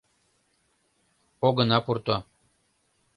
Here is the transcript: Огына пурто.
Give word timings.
Огына 1.47 1.79
пурто. 1.85 2.17